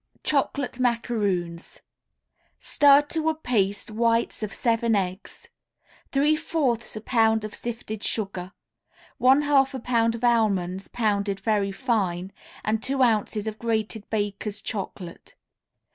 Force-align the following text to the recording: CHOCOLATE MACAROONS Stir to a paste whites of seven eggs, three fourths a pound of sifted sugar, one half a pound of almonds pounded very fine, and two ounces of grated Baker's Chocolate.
CHOCOLATE 0.23 0.79
MACAROONS 0.79 1.81
Stir 2.57 3.03
to 3.03 3.29
a 3.29 3.35
paste 3.35 3.91
whites 3.91 4.41
of 4.41 4.51
seven 4.51 4.95
eggs, 4.95 5.47
three 6.11 6.35
fourths 6.35 6.95
a 6.95 7.01
pound 7.01 7.43
of 7.45 7.53
sifted 7.53 8.01
sugar, 8.01 8.51
one 9.19 9.43
half 9.43 9.75
a 9.75 9.79
pound 9.79 10.15
of 10.15 10.23
almonds 10.23 10.87
pounded 10.87 11.39
very 11.39 11.71
fine, 11.71 12.33
and 12.63 12.81
two 12.81 13.03
ounces 13.03 13.45
of 13.45 13.59
grated 13.59 14.09
Baker's 14.09 14.59
Chocolate. 14.63 15.35